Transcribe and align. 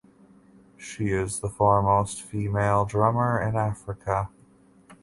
She 0.77 1.09
is 1.11 1.41
the 1.41 1.49
foremost 1.51 2.23
female 2.23 2.85
drummer 2.85 3.39
in 3.39 3.55
Africa. 3.55 4.29